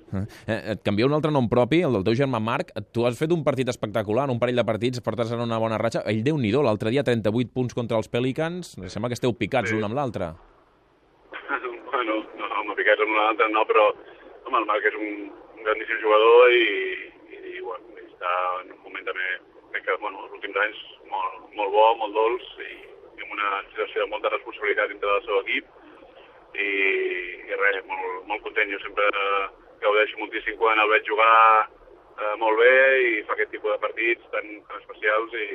Eh, 0.50 0.58
et 0.74 0.82
canvia 0.86 1.06
un 1.08 1.14
altre 1.16 1.32
nom 1.34 1.48
propi, 1.50 1.80
el 1.86 1.98
del 1.98 2.06
teu 2.06 2.18
germà 2.18 2.40
Marc. 2.42 2.74
Tu 2.94 3.06
has 3.06 3.18
fet 3.20 3.32
un 3.34 3.44
partit 3.46 3.70
espectacular, 3.70 4.28
un 4.32 4.40
parell 4.42 4.58
de 4.58 4.66
partits, 4.66 5.02
portes 5.04 5.32
en 5.34 5.42
una 5.44 5.60
bona 5.62 5.78
ratxa. 5.80 6.04
Ell, 6.10 6.22
déu 6.26 6.38
nhi 6.40 6.52
l'altre 6.58 6.90
dia 6.90 7.04
38 7.06 7.52
punts 7.54 7.76
contra 7.76 7.98
els 8.00 8.10
Pelicans. 8.10 8.74
Sembla 8.90 9.10
que 9.12 9.18
esteu 9.18 9.34
picats 9.36 9.70
sí. 9.70 9.76
l'un 9.76 9.86
amb 9.88 9.98
l'altre. 9.98 10.32
bueno, 11.92 12.22
no, 12.40 12.48
no, 12.48 12.64
no 12.66 12.78
picats 12.78 13.04
amb 13.04 13.14
l'altre 13.14 13.50
no, 13.54 13.64
però 13.68 13.88
home, 14.48 14.58
el 14.58 14.66
Marc 14.66 14.88
és 14.90 14.96
un, 14.98 15.28
un 15.56 15.66
grandíssim 15.66 16.00
jugador 16.02 16.54
i, 16.56 16.66
i, 17.30 17.40
i 17.54 17.64
bueno, 17.64 18.04
està 18.08 18.34
en 18.64 18.72
un 18.74 18.84
moment 18.86 19.06
també, 19.06 19.28
crec 19.72 19.86
que 19.86 19.98
bueno, 20.02 20.24
els 20.24 20.38
últims 20.40 20.60
anys 20.64 20.84
molt, 21.12 21.42
molt 21.58 21.74
bo, 21.74 21.88
molt 22.02 22.16
dolç 22.16 22.48
i, 22.64 22.70
i 23.18 23.26
amb 23.26 23.36
una 23.36 23.52
situació 23.70 24.04
de 24.04 24.12
molta 24.14 24.32
responsabilitat 24.34 24.94
dintre 24.94 25.12
del 25.14 25.26
seu 25.28 25.42
equip 25.44 25.77
i, 26.54 26.70
i 27.48 27.58
res, 27.64 27.82
molt, 27.88 28.22
molt 28.30 28.44
content. 28.46 28.70
Jo 28.72 28.80
sempre 28.84 29.08
gaudeixo 29.82 30.20
moltíssim 30.20 30.56
quan 30.60 30.80
el 30.82 30.90
veig 30.92 31.06
jugar 31.08 31.34
eh, 32.18 32.34
molt 32.40 32.58
bé 32.60 32.72
i 33.08 33.12
fa 33.26 33.36
aquest 33.36 33.52
tipus 33.54 33.74
de 33.74 33.82
partits 33.82 34.32
tan, 34.34 34.48
tan 34.68 34.80
especials 34.82 35.36
i, 35.38 35.48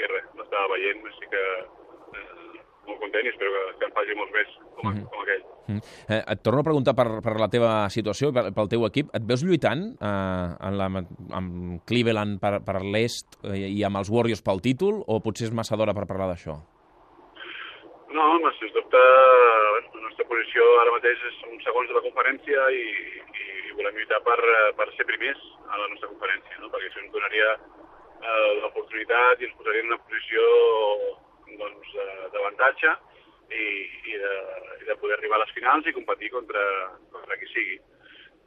i 0.00 0.12
res, 0.12 0.30
l'estava 0.38 0.72
veient, 0.74 1.02
així 1.10 1.28
que 1.32 1.44
eh, 1.56 2.62
molt 2.86 3.02
content 3.02 3.26
i 3.26 3.32
espero 3.32 3.52
que, 3.52 3.64
que 3.80 3.88
en 3.88 3.96
faci 3.96 4.16
molts 4.18 4.34
més 4.36 4.54
com, 4.76 4.86
mm 4.86 4.94
-hmm. 4.94 5.08
com 5.10 5.24
aquell. 5.24 5.44
Mm. 5.66 5.80
Eh, 6.08 6.22
et 6.32 6.42
torno 6.42 6.60
a 6.60 6.68
preguntar 6.68 6.94
per, 6.94 7.08
per 7.22 7.34
la 7.40 7.48
teva 7.48 7.88
situació, 7.90 8.32
per, 8.32 8.52
pel 8.54 8.68
teu 8.68 8.86
equip. 8.86 9.10
Et 9.14 9.24
veus 9.26 9.42
lluitant 9.42 9.82
eh, 10.00 10.68
en 10.68 10.78
la, 10.78 10.86
amb 11.40 11.82
Cleveland 11.84 12.40
per, 12.40 12.62
per 12.64 12.82
l'est 12.82 13.38
eh, 13.44 13.68
i 13.68 13.84
amb 13.84 13.96
els 13.96 14.10
Warriors 14.10 14.42
pel 14.42 14.60
títol, 14.60 15.02
o 15.06 15.20
potser 15.20 15.48
és 15.48 15.52
massa 15.52 15.76
d'hora 15.76 15.94
per 15.94 16.06
parlar 16.06 16.28
d'això? 16.28 16.75
No, 18.14 18.22
home, 18.22 18.50
sens 18.54 18.70
dubte, 18.70 19.00
la 19.02 20.02
nostra 20.04 20.24
posició 20.30 20.66
ara 20.78 20.92
mateix 20.94 21.22
és 21.26 21.38
un 21.48 21.58
segons 21.64 21.88
de 21.90 21.96
la 21.96 22.02
conferència 22.04 22.66
i, 22.70 22.84
i 23.42 23.74
volem 23.74 23.98
lluitar 23.98 24.20
per, 24.28 24.36
per 24.78 24.86
ser 24.94 25.08
primers 25.08 25.42
a 25.66 25.80
la 25.80 25.88
nostra 25.90 26.12
conferència, 26.12 26.60
no? 26.62 26.70
perquè 26.70 26.86
això 26.86 27.02
ens 27.02 27.10
donaria 27.16 27.48
eh, 27.56 28.52
l'oportunitat 28.62 29.42
i 29.42 29.48
ens 29.48 29.58
posaria 29.58 29.82
en 29.82 29.90
una 29.90 29.98
posició 30.04 30.46
doncs, 31.64 31.92
d'avantatge 32.36 32.94
i, 33.50 33.66
i, 34.14 34.16
de, 34.22 34.34
i 34.84 34.88
de 34.92 34.98
poder 35.02 35.18
arribar 35.18 35.40
a 35.40 35.44
les 35.44 35.54
finals 35.58 35.90
i 35.90 35.96
competir 35.96 36.30
contra, 36.36 36.64
contra 37.10 37.40
qui 37.40 37.50
sigui. 37.50 37.80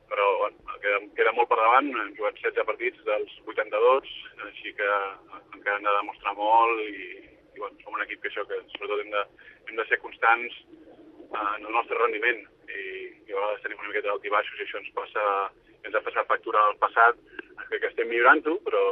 Però 0.10 0.30
bueno, 0.40 0.78
queda, 0.82 1.04
queda 1.20 1.36
molt 1.36 1.52
per 1.52 1.60
davant, 1.60 1.92
hem 2.00 2.16
jugat 2.16 2.40
16 2.40 2.72
partits 2.72 3.04
dels 3.12 3.36
82, 3.44 4.16
així 4.48 4.72
que 4.80 4.94
encara 5.28 5.76
hem 5.76 5.90
de 5.90 5.98
demostrar 6.00 6.40
molt 6.40 6.88
i, 6.88 7.28
i 7.60 7.62
bueno, 7.62 7.76
som 7.84 7.96
un 7.98 8.06
equip 8.06 8.22
que 8.24 8.32
això, 8.32 8.46
que 8.48 8.62
sobretot 8.72 9.04
hem 9.04 9.12
de, 9.12 9.24
hem 9.68 9.76
de 9.76 9.86
ser 9.90 10.00
constants 10.00 10.56
en 11.30 11.66
el 11.66 11.74
nostre 11.76 12.00
rendiment 12.00 12.40
i, 12.72 12.84
i 13.28 13.34
a 13.34 13.36
vegades 13.36 13.66
tenim 13.66 13.82
una 13.84 13.92
miqueta 13.92 14.08
d'altibaixos 14.08 14.62
i 14.62 14.66
això 14.66 14.80
ens 14.80 14.94
passa, 14.96 15.26
ens 15.84 15.98
ha 15.98 16.04
passat 16.06 16.32
factura 16.32 16.64
al 16.70 16.80
passat, 16.80 17.20
crec 17.68 17.84
que 17.84 17.92
estem 17.92 18.10
millorant-ho, 18.10 18.56
però, 18.66 18.84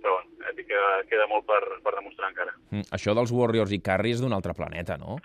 però 0.00 0.16
bueno, 0.16 0.64
queda, 0.64 0.90
queda 1.10 1.28
molt 1.30 1.46
per, 1.50 1.62
per 1.84 1.94
demostrar 1.98 2.32
encara. 2.32 2.56
Mm, 2.72 2.88
això 2.96 3.14
dels 3.14 3.34
Warriors 3.34 3.74
i 3.76 3.82
Curry 3.84 4.16
és 4.16 4.24
d'un 4.24 4.34
altre 4.36 4.56
planeta, 4.56 4.98
no? 5.00 5.20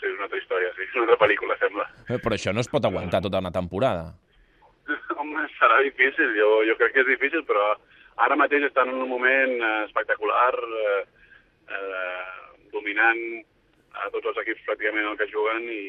sí, 0.00 0.06
és 0.08 0.14
una 0.16 0.26
altra 0.26 0.40
història, 0.40 0.70
sí, 0.74 0.86
és 0.86 0.94
una 0.96 1.06
altra 1.06 1.20
pel·lícula, 1.24 1.56
sembla. 1.60 1.88
Eh, 2.08 2.20
però 2.22 2.38
això 2.38 2.54
no 2.54 2.64
es 2.64 2.70
pot 2.72 2.86
aguantar 2.88 3.22
tota 3.24 3.42
una 3.44 3.52
temporada. 3.54 4.14
Home, 5.20 5.44
serà 5.58 5.82
difícil, 5.84 6.32
jo, 6.38 6.48
jo 6.68 6.78
crec 6.80 6.96
que 6.96 7.04
és 7.04 7.12
difícil, 7.12 7.44
però 7.48 7.74
ara 8.24 8.38
mateix 8.38 8.66
estan 8.68 8.90
en 8.92 9.02
un 9.04 9.10
moment 9.10 9.54
eh, 9.60 9.76
espectacular, 9.88 10.54
eh, 10.54 11.02
eh, 11.70 12.34
dominant 12.72 13.22
a 13.94 14.10
tots 14.14 14.30
els 14.32 14.40
equips 14.44 14.64
pràcticament 14.68 15.08
el 15.10 15.18
que 15.20 15.30
juguen 15.30 15.68
i, 15.70 15.82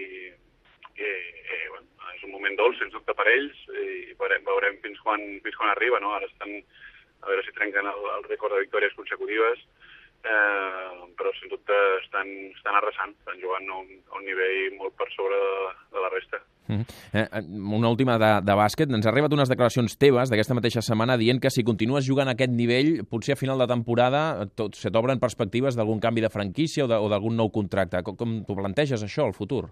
i, 0.96 1.10
i 1.10 1.60
bueno, 1.72 1.88
és 2.14 2.26
un 2.28 2.34
moment 2.36 2.58
dolç, 2.60 2.80
sens 2.80 2.94
dubte, 2.94 3.16
per 3.18 3.28
ells 3.32 3.64
i 3.82 4.14
veurem, 4.20 4.46
veurem 4.48 4.78
fins, 4.84 5.00
quan, 5.06 5.24
fins 5.46 5.58
quan 5.60 5.74
arriba, 5.74 6.00
no? 6.04 6.14
Ara 6.16 6.30
estan 6.30 6.60
a 7.26 7.32
veure 7.32 7.44
si 7.46 7.56
trenquen 7.58 7.90
el, 7.90 8.06
el 8.18 8.28
rècord 8.30 8.54
de 8.54 8.64
victòries 8.68 8.96
consecutives, 9.00 9.64
eh, 10.26 11.06
però 11.18 11.32
sens 11.38 11.54
dubte 11.54 11.78
estan, 12.02 12.28
estan 12.56 12.76
arrasant, 12.80 13.14
estan 13.20 13.40
jugant 13.42 13.70
a 13.70 13.80
un, 13.80 13.96
a 14.12 14.20
un 14.20 14.28
nivell 14.28 14.76
molt 14.80 14.96
per 15.00 15.08
sobre 15.14 15.40
de, 15.40 15.56
de 15.96 16.04
la 16.04 16.12
resta. 16.14 16.42
Mm 16.68 16.82
-hmm. 16.82 16.86
eh, 17.14 17.78
una 17.78 17.90
última 17.90 18.18
de, 18.18 18.32
de 18.48 18.54
bàsquet. 18.62 18.90
Ens 18.90 19.06
ha 19.06 19.10
arribat 19.12 19.34
unes 19.34 19.50
declaracions 19.50 19.98
teves 19.98 20.30
d'aquesta 20.30 20.58
mateixa 20.58 20.82
setmana 20.82 21.18
dient 21.18 21.40
que 21.42 21.50
si 21.50 21.64
continues 21.64 22.08
jugant 22.10 22.28
a 22.28 22.34
aquest 22.34 22.52
nivell, 22.52 23.06
potser 23.10 23.34
a 23.34 23.42
final 23.44 23.58
de 23.60 23.68
temporada 23.68 24.46
tot, 24.56 24.76
se 24.76 24.92
t'obren 24.92 25.20
perspectives 25.20 25.76
d'algun 25.76 26.00
canvi 26.00 26.22
de 26.22 26.30
franquícia 26.30 26.86
o 26.86 27.10
d'algun 27.10 27.36
nou 27.36 27.50
contracte. 27.52 28.04
Com, 28.04 28.16
com 28.16 28.30
t'ho 28.46 28.56
planteges 28.56 29.04
això, 29.04 29.26
al 29.26 29.34
futur? 29.34 29.70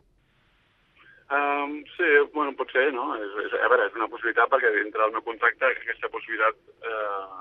Um, 1.34 1.84
sí, 1.98 2.08
bueno, 2.34 2.54
pot 2.54 2.70
ser, 2.72 2.94
no? 2.94 3.16
És, 3.16 3.32
és, 3.46 3.54
a 3.58 3.68
veure, 3.72 3.88
és 3.88 3.96
una 3.96 4.08
possibilitat 4.08 4.50
perquè 4.52 4.70
dintre 4.70 5.02
del 5.02 5.14
meu 5.16 5.24
contracte 5.24 5.66
aquesta 5.66 6.10
possibilitat 6.10 6.56
eh, 6.86 7.34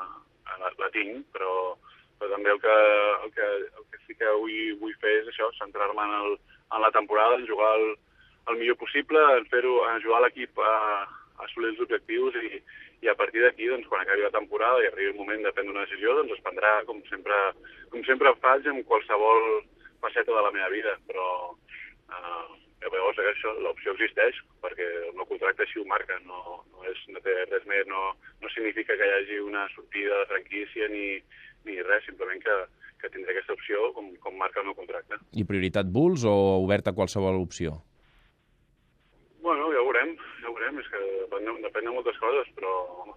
la, 0.63 0.69
la 0.79 0.91
tinc, 0.95 1.27
però 1.35 1.77
però 2.23 2.37
també 2.37 2.53
el 2.55 2.61
que, 2.63 2.75
el 3.27 3.31
que, 3.35 3.47
el 3.67 3.87
que 3.91 4.01
sí 4.07 4.15
que 4.15 4.35
vull, 4.39 4.77
vull 4.79 4.95
fer 5.03 5.17
és 5.25 5.31
això, 5.33 5.49
centrar-me 5.59 6.05
en, 6.07 6.13
el, 6.21 6.37
en 6.77 6.85
la 6.85 6.91
temporada, 6.95 7.35
en 7.35 7.49
jugar 7.49 7.73
el, 7.81 7.89
el 8.53 8.61
millor 8.61 8.79
possible, 8.79 9.19
en 9.41 9.49
fer-ho, 9.51 9.75
en 9.89 9.99
ajudar 9.99 10.23
l'equip 10.23 10.63
a, 10.63 10.77
a 11.03 11.49
assolir 11.49 11.73
els 11.73 11.83
objectius 11.83 12.39
i, 12.39 12.63
i 13.03 13.11
a 13.11 13.17
partir 13.19 13.43
d'aquí, 13.43 13.67
doncs, 13.73 13.91
quan 13.91 14.05
acabi 14.05 14.23
la 14.23 14.35
temporada 14.37 14.85
i 14.85 14.87
arribi 14.93 15.11
el 15.11 15.19
moment 15.19 15.43
de 15.43 15.55
prendre 15.57 15.75
una 15.75 15.83
decisió, 15.89 16.15
doncs 16.15 16.37
es 16.37 16.47
prendrà 16.47 16.77
com 16.87 17.03
sempre, 17.11 17.43
com 17.91 18.07
sempre 18.07 18.37
faig 18.45 18.71
en 18.71 18.83
qualsevol 18.87 19.65
faceta 20.05 20.31
de 20.31 20.47
la 20.47 20.55
meva 20.55 20.71
vida, 20.71 20.95
però 21.11 21.27
eh, 21.51 22.47
llavors 22.87 23.19
això, 23.19 23.57
l'opció 23.67 23.97
existeix, 23.97 24.39
perquè 24.63 24.87
el 25.09 25.15
meu 25.19 25.27
contracte 25.27 25.67
així 25.67 25.83
ho 25.83 25.87
marca, 25.91 26.23
no, 26.27 26.63
no, 26.71 26.87
és, 26.87 27.03
no 27.11 27.23
té 27.27 27.35
res 27.51 27.67
més, 27.67 27.87
no, 27.91 28.13
no 28.43 28.55
significa 28.55 28.95
que 28.99 29.09
hi 29.11 29.15
hagi 29.19 29.39
una 29.43 29.67
sortida 29.75 30.23
de 30.23 30.31
franquícia 30.31 30.89
ni, 30.95 31.07
ni 31.69 31.79
res, 31.87 32.05
simplement 32.07 32.43
que, 32.43 32.57
que 33.03 33.11
tindré 33.13 33.35
aquesta 33.35 33.57
opció 33.57 33.91
com, 33.97 34.13
com 34.23 34.39
marca 34.39 34.63
el 34.63 34.69
meu 34.71 34.77
contracte. 34.79 35.19
I 35.37 35.47
prioritat 35.49 35.91
Bulls 35.91 36.27
o 36.29 36.35
obert 36.63 36.89
a 36.89 36.95
qualsevol 36.97 37.41
opció? 37.43 37.79
Bueno, 39.43 39.71
ja 39.75 39.81
ho 39.81 39.87
veurem, 39.89 40.15
ja 40.41 40.51
ho 40.51 40.55
veurem, 40.55 40.79
és 40.79 40.89
que 40.93 41.03
depèn, 41.25 41.63
depèn 41.65 41.89
de 41.89 41.95
moltes 41.97 42.19
coses, 42.23 42.51
però 42.59 42.73
home, 43.03 43.17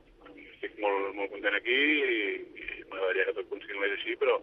estic 0.56 0.78
molt, 0.82 1.12
molt 1.18 1.34
content 1.34 1.58
aquí 1.60 1.76
i, 1.76 2.16
i 2.58 2.86
m'agradaria 2.90 3.28
que 3.28 3.36
tot 3.38 3.52
continués 3.52 3.94
així, 3.94 4.16
però, 4.22 4.40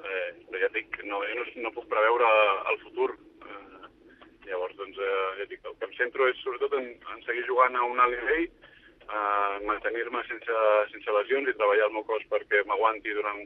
eh, 0.00 0.28
però 0.48 0.62
ja 0.64 0.70
dic, 0.76 1.00
no, 1.04 1.20
no, 1.20 1.48
no 1.66 1.74
puc 1.76 1.90
preveure 1.92 2.30
el 2.72 2.80
futur. 2.86 3.10
Eh, 3.44 3.90
llavors, 4.48 4.76
doncs, 4.80 4.96
eh, 5.04 5.28
ja 5.42 5.48
dic, 5.52 5.60
el 5.68 5.76
que 5.76 5.90
em 5.90 5.94
centro 6.00 6.30
és 6.32 6.40
sobretot 6.44 6.78
en, 6.80 6.88
en 6.96 7.22
seguir 7.28 7.44
jugant 7.50 7.76
a 7.76 7.84
un 7.84 8.00
alt 8.00 8.16
nivell, 8.16 8.48
eh, 9.08 9.58
mantenir-me 9.66 10.24
sense, 10.28 10.64
sense 10.92 11.18
lesions 11.20 11.48
i 11.48 11.56
treballar 11.56 11.88
el 11.88 11.96
meu 11.96 12.06
cos 12.08 12.24
perquè 12.32 12.64
m'aguanti 12.68 13.14
durant, 13.16 13.44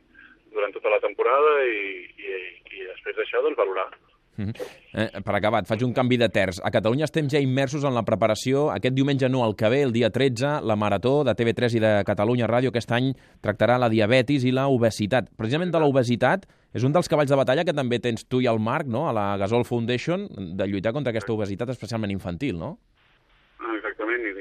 durant 0.54 0.74
tota 0.78 0.92
la 0.92 1.02
temporada 1.04 1.58
i, 1.66 1.84
i, 2.18 2.40
i 2.78 2.88
després 2.90 3.18
d'això 3.18 3.44
doncs, 3.44 3.58
valorar. 3.58 3.90
Mm 4.34 4.48
-hmm. 4.48 5.16
eh, 5.16 5.20
per 5.20 5.34
acabar, 5.34 5.60
et 5.60 5.68
faig 5.68 5.82
un 5.84 5.92
canvi 5.92 6.16
de 6.16 6.28
terç. 6.28 6.58
A 6.64 6.70
Catalunya 6.70 7.04
estem 7.04 7.28
ja 7.28 7.38
immersos 7.38 7.84
en 7.84 7.94
la 7.94 8.02
preparació. 8.02 8.70
Aquest 8.70 8.94
diumenge 8.94 9.28
no, 9.28 9.44
el 9.46 9.54
que 9.54 9.68
ve, 9.68 9.82
el 9.82 9.92
dia 9.92 10.10
13, 10.10 10.60
la 10.62 10.76
Marató 10.76 11.22
de 11.24 11.34
TV3 11.34 11.76
i 11.76 11.80
de 11.80 12.04
Catalunya 12.04 12.46
Ràdio 12.46 12.68
aquest 12.68 12.92
any 12.92 13.12
tractarà 13.42 13.78
la 13.78 13.90
diabetis 13.90 14.44
i 14.44 14.50
la 14.50 14.68
obesitat. 14.68 15.28
Precisament 15.36 15.70
de 15.70 15.78
la 15.78 15.86
obesitat 15.86 16.46
és 16.72 16.82
un 16.82 16.92
dels 16.92 17.08
cavalls 17.08 17.30
de 17.30 17.36
batalla 17.36 17.64
que 17.64 17.74
també 17.74 17.98
tens 17.98 18.24
tu 18.24 18.40
i 18.40 18.46
el 18.46 18.58
Marc, 18.58 18.86
no?, 18.86 19.08
a 19.08 19.12
la 19.12 19.36
Gasol 19.36 19.64
Foundation, 19.64 20.28
de 20.56 20.66
lluitar 20.66 20.92
contra 20.92 21.10
aquesta 21.10 21.32
obesitat 21.32 21.68
especialment 21.68 22.10
infantil, 22.10 22.58
no? 22.58 22.78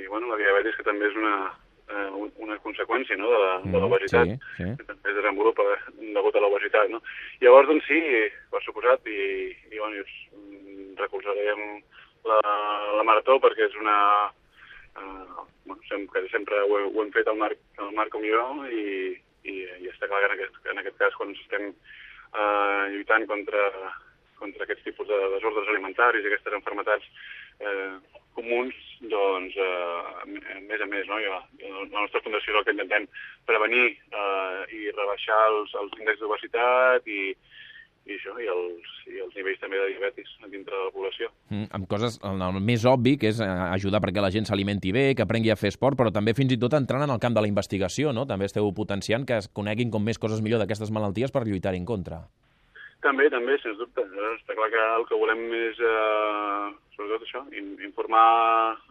Bueno, 0.07 0.31
la 0.31 0.39
diabetis 0.39 0.77
que 0.77 0.85
també 0.87 1.07
és 1.09 1.17
una, 1.19 1.35
eh, 1.91 2.09
una 2.43 2.57
conseqüència 2.63 3.17
no, 3.19 3.29
de 3.31 3.39
la, 3.39 3.53
de 3.63 3.69
mm, 3.69 3.81
l'obesitat, 3.83 4.33
sí, 4.33 4.37
sí. 4.57 4.69
que 4.79 4.87
també 4.89 5.13
es 5.13 5.17
desenvolupa 5.19 5.65
degut 5.99 6.35
a 6.35 6.43
l'obesitat. 6.43 6.91
No? 6.93 7.01
Llavors, 7.43 7.69
doncs 7.71 7.87
sí, 7.89 8.01
per 8.51 8.61
suposat, 8.65 9.07
i, 9.07 9.49
i 9.71 9.79
bueno, 9.79 10.05
recolzarem 11.01 11.65
la, 12.27 12.39
la 12.97 13.07
marató 13.07 13.39
perquè 13.43 13.67
és 13.69 13.81
una... 13.81 13.97
Eh, 14.91 15.41
bueno, 15.65 15.81
sempre, 15.87 16.23
sempre 16.33 16.61
ho, 16.67 16.79
ho 16.89 17.03
hem 17.03 17.11
fet 17.15 17.29
el 17.31 17.39
Marc, 17.39 17.59
el 17.79 17.91
Marc 17.95 18.11
com 18.11 18.23
jo 18.27 18.45
i, 18.67 19.13
i, 19.47 19.53
i 19.85 19.91
està 19.91 20.09
clar 20.09 20.19
que 20.23 20.31
en 20.31 20.33
aquest, 20.35 20.57
en 20.73 20.81
aquest 20.81 20.97
cas 20.99 21.15
quan 21.15 21.31
estem 21.31 21.69
eh, 21.71 22.83
lluitant 22.95 23.27
contra, 23.29 23.67
contra 24.41 24.67
aquests 24.67 24.83
tipus 24.89 25.07
de 25.07 25.19
desordres 25.37 25.71
alimentaris 25.71 26.25
i 26.25 26.31
aquestes 26.31 26.57
enfermetats 26.59 27.07
eh, 27.63 27.95
comuns, 28.37 28.75
doncs, 29.11 29.55
eh, 29.57 30.59
més 30.67 30.81
a 30.81 30.87
més, 30.89 31.07
no? 31.09 31.19
Ja, 31.23 31.39
la 31.63 32.03
nostra 32.03 32.21
fundació 32.25 32.53
és 32.53 32.59
el 32.59 32.67
que 32.67 32.75
intentem 32.75 33.07
prevenir 33.49 33.87
eh, 33.91 34.59
i 34.77 34.91
rebaixar 34.93 35.39
els, 35.49 35.73
els 35.81 35.97
índexs 35.99 36.21
d'obesitat 36.21 37.09
i, 37.09 37.21
i 38.09 38.17
això, 38.17 38.35
i 38.41 38.49
els, 38.49 38.91
i 39.11 39.21
els 39.23 39.33
nivells 39.37 39.61
també 39.61 39.79
de 39.81 39.89
diabetis 39.93 40.29
dintre 40.49 40.73
de 40.73 40.83
la 40.87 40.93
població. 40.93 41.31
Mm, 41.49 41.67
amb 41.77 41.89
coses, 41.89 42.17
el, 42.27 42.43
més 42.65 42.85
obvi, 42.89 43.15
que 43.21 43.31
és 43.31 43.41
eh, 43.43 43.49
ajudar 43.77 44.01
perquè 44.03 44.23
la 44.23 44.31
gent 44.33 44.49
s'alimenti 44.49 44.93
bé, 44.95 45.05
que 45.17 45.25
aprengui 45.25 45.53
a 45.53 45.59
fer 45.59 45.73
esport, 45.73 45.97
però 45.99 46.13
també 46.13 46.35
fins 46.37 46.53
i 46.53 46.59
tot 46.61 46.77
entrant 46.77 47.05
en 47.05 47.13
el 47.13 47.21
camp 47.23 47.37
de 47.37 47.45
la 47.45 47.51
investigació, 47.51 48.13
no? 48.13 48.27
També 48.29 48.49
esteu 48.49 48.69
potenciant 48.77 49.27
que 49.27 49.41
es 49.41 49.49
coneguin 49.49 49.93
com 49.93 50.05
més 50.05 50.21
coses 50.21 50.41
millor 50.45 50.63
d'aquestes 50.63 50.93
malalties 50.93 51.33
per 51.33 51.45
lluitar-hi 51.47 51.81
en 51.81 51.89
contra. 51.89 52.23
També, 53.01 53.25
també, 53.33 53.55
sens 53.61 53.79
dubte. 53.79 54.03
Està 54.35 54.53
clar 54.53 54.69
que 54.69 54.81
el 54.97 55.05
que 55.09 55.17
volem 55.17 55.41
és, 55.57 55.79
eh, 55.81 56.65
sobretot 56.95 57.25
això, 57.25 57.41
informar 57.57 58.25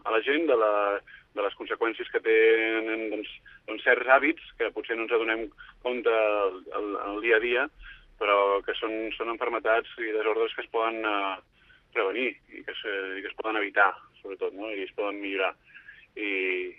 a 0.03 0.11
la 0.11 0.19
gent 0.25 0.49
de, 0.49 0.57
la, 0.59 0.99
de 1.35 1.45
les 1.45 1.55
conseqüències 1.55 2.11
que 2.11 2.19
tenen 2.25 3.07
doncs, 3.13 3.31
doncs 3.69 3.85
certs 3.87 4.11
hàbits 4.11 4.51
que 4.59 4.71
potser 4.75 4.97
no 4.97 5.07
ens 5.07 5.15
adonem 5.15 5.45
compte 5.85 6.11
el, 6.11 6.59
el, 6.79 6.91
el 7.05 7.21
dia 7.23 7.39
a 7.39 7.43
dia, 7.45 7.63
però 8.19 8.59
que 8.67 8.75
són, 8.81 8.93
són 9.15 9.31
enfermetats 9.31 9.95
i 10.03 10.11
desordres 10.11 10.53
que 10.57 10.65
es 10.65 10.71
poden 10.75 10.99
eh, 11.07 11.39
prevenir 11.95 12.29
i 12.51 12.65
que, 12.67 12.75
se, 12.83 12.97
i 13.15 13.23
que 13.23 13.31
es 13.31 13.39
poden 13.39 13.61
evitar, 13.63 13.93
sobretot, 14.19 14.51
no? 14.59 14.73
i 14.75 14.83
es 14.83 14.95
poden 14.97 15.23
millorar. 15.23 15.53
I, 16.19 16.27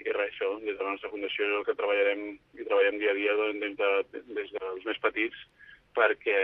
i 0.04 0.12
res, 0.12 0.34
això, 0.34 0.52
des 0.60 0.76
de 0.76 0.84
la 0.84 0.92
nostra 0.92 1.08
fundació 1.08 1.48
és 1.48 1.56
el 1.56 1.64
que 1.64 1.78
treballarem 1.78 2.24
i 2.60 2.66
treballem 2.66 3.00
dia 3.00 3.14
a 3.14 3.16
dia 3.16 3.36
doncs, 3.40 3.62
des, 3.64 3.76
de, 3.80 4.24
des 4.36 4.50
dels 4.58 4.88
més 4.90 5.00
petits 5.00 5.46
perquè, 5.96 6.36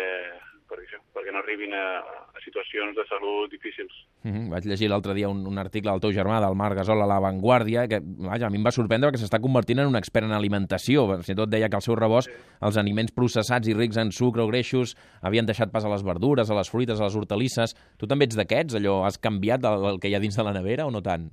per 0.68 0.78
això, 0.82 0.98
perquè 1.16 1.32
no 1.32 1.40
arribin 1.40 1.72
a, 1.74 1.84
a 2.04 2.42
situacions 2.44 2.96
de 2.96 3.04
salut 3.08 3.50
difícils. 3.50 3.92
Mm 4.22 4.32
-hmm. 4.32 4.50
Vaig 4.52 4.64
llegir 4.66 4.88
l'altre 4.90 5.14
dia 5.14 5.28
un, 5.28 5.46
un 5.46 5.58
article 5.58 5.90
del 5.90 6.00
teu 6.00 6.12
germà, 6.12 6.40
del 6.40 6.54
Marc 6.54 6.76
Gasol, 6.76 7.02
a 7.02 7.06
La 7.06 7.20
Vanguardia, 7.20 7.88
que 7.88 8.00
vaja, 8.02 8.46
a 8.46 8.50
mi 8.50 8.58
em 8.58 8.64
va 8.64 8.70
sorprendre 8.70 9.10
que 9.10 9.18
s'està 9.18 9.40
convertint 9.40 9.80
en 9.80 9.88
un 9.88 9.96
expert 9.96 10.26
en 10.26 10.32
alimentació. 10.32 11.06
Fins 11.08 11.30
i 11.30 11.34
tot 11.34 11.48
deia 11.48 11.68
que 11.68 11.76
al 11.76 11.82
seu 11.82 11.96
rebost 11.96 12.28
sí. 12.28 12.36
els 12.60 12.76
aliments 12.76 13.12
processats 13.12 13.68
i 13.68 13.74
rics 13.74 13.96
en 13.96 14.12
sucre 14.12 14.42
o 14.42 14.48
greixos 14.48 14.96
havien 15.22 15.46
deixat 15.46 15.72
pas 15.72 15.84
a 15.84 15.88
les 15.88 16.04
verdures, 16.04 16.50
a 16.50 16.54
les 16.54 16.70
fruites, 16.70 17.00
a 17.00 17.04
les 17.04 17.16
hortalisses. 17.16 17.74
Tu 17.98 18.06
també 18.06 18.24
ets 18.24 18.36
d'aquests? 18.36 18.74
Allò, 18.74 19.04
has 19.04 19.18
canviat 19.18 19.64
el, 19.64 19.86
el 19.92 20.00
que 20.00 20.08
hi 20.08 20.14
ha 20.14 20.20
dins 20.20 20.36
de 20.36 20.44
la 20.44 20.52
nevera 20.52 20.86
o 20.86 20.90
no 20.90 21.00
tant? 21.00 21.30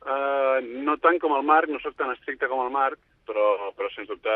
Uh, 0.00 0.58
no 0.82 0.96
tant 0.96 1.18
com 1.20 1.32
el 1.36 1.42
Marc, 1.42 1.68
no 1.68 1.78
sóc 1.78 1.94
tan 1.96 2.10
estricte 2.10 2.48
com 2.48 2.64
el 2.64 2.70
Marc, 2.72 2.98
però, 3.30 3.70
però 3.76 3.88
sens 3.94 4.08
dubte 4.08 4.34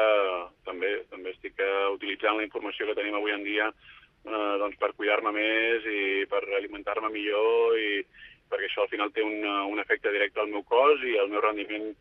també 0.68 0.90
també 1.10 1.32
estic 1.34 1.58
uh, 1.58 1.94
utilitzant 1.96 2.36
la 2.38 2.44
informació 2.46 2.86
que 2.86 2.96
tenim 2.98 3.16
avui 3.18 3.32
en 3.34 3.44
dia 3.46 3.70
eh, 4.26 4.54
doncs 4.62 4.78
per 4.80 4.92
cuidar-me 4.94 5.32
més 5.36 5.86
i 5.90 6.26
per 6.30 6.42
alimentar-me 6.58 7.10
millor 7.12 7.78
i 7.78 8.02
perquè 8.50 8.68
això 8.68 8.84
al 8.84 8.92
final 8.92 9.12
té 9.12 9.24
un, 9.24 9.40
un 9.44 9.80
efecte 9.82 10.12
directe 10.12 10.40
al 10.40 10.52
meu 10.52 10.62
cos 10.68 11.02
i 11.02 11.16
al 11.18 11.30
meu 11.32 11.42
rendiment 11.42 11.92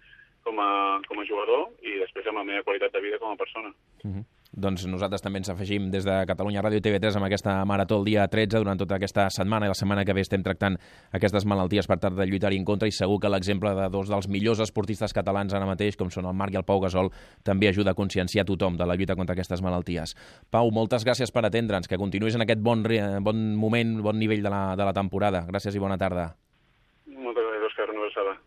com 0.44 0.60
a, 0.60 1.00
com 1.08 1.20
a 1.20 1.26
jugador 1.28 1.70
i 1.82 1.98
després 2.02 2.28
amb 2.28 2.42
la 2.42 2.48
meva 2.48 2.66
qualitat 2.68 2.94
de 2.94 3.02
vida 3.06 3.20
com 3.20 3.32
a 3.32 3.40
persona. 3.40 3.72
Mm 4.04 4.12
-hmm. 4.12 4.26
Doncs 4.54 4.84
nosaltres 4.86 5.24
també 5.26 5.40
ens 5.42 5.50
afegim 5.50 5.88
des 5.90 6.06
de 6.06 6.14
Catalunya 6.30 6.62
Ràdio 6.62 6.78
i 6.78 6.84
TV3 6.86 7.16
amb 7.18 7.26
aquesta 7.26 7.56
marató 7.66 7.98
el 7.98 8.06
dia 8.06 8.28
13 8.30 8.60
durant 8.62 8.78
tota 8.78 9.00
aquesta 9.00 9.26
setmana 9.34 9.66
i 9.66 9.72
la 9.72 9.78
setmana 9.78 10.04
que 10.06 10.14
ve 10.14 10.22
estem 10.22 10.44
tractant 10.46 10.78
aquestes 11.18 11.48
malalties 11.50 11.90
per 11.90 11.98
tal 12.04 12.14
de 12.20 12.28
lluitar-hi 12.30 12.60
en 12.62 12.68
contra 12.68 12.88
i 12.88 12.94
segur 12.94 13.18
que 13.24 13.32
l'exemple 13.34 13.74
de 13.74 13.90
dos 13.90 14.14
dels 14.14 14.30
millors 14.30 14.62
esportistes 14.62 15.18
catalans 15.18 15.58
ara 15.58 15.66
mateix, 15.66 15.98
com 15.98 16.14
són 16.14 16.30
el 16.30 16.38
Marc 16.38 16.54
i 16.54 16.62
el 16.62 16.68
Pau 16.70 16.84
Gasol, 16.86 17.10
també 17.42 17.72
ajuda 17.72 17.98
a 17.98 17.98
conscienciar 17.98 18.46
tothom 18.46 18.78
de 18.78 18.86
la 18.86 18.94
lluita 18.94 19.18
contra 19.18 19.34
aquestes 19.34 19.66
malalties. 19.66 20.14
Pau, 20.54 20.70
moltes 20.70 21.02
gràcies 21.02 21.34
per 21.34 21.48
atendre'ns, 21.48 21.90
que 21.90 21.98
continuïs 21.98 22.38
en 22.38 22.46
aquest 22.46 22.62
bon, 22.62 22.86
bon 23.26 23.44
moment, 23.58 24.00
bon 24.06 24.22
nivell 24.22 24.46
de 24.46 24.54
la, 24.54 24.64
de 24.78 24.86
la 24.86 24.94
temporada. 24.94 25.48
Gràcies 25.50 25.74
i 25.74 25.82
bona 25.82 25.98
tarda. 25.98 26.30
Moltes 27.10 27.42
gràcies, 27.42 27.72
Òscar, 27.72 27.90
una 27.90 28.06
abraçada. 28.06 28.42